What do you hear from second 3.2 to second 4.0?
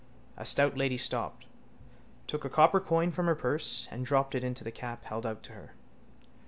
her purse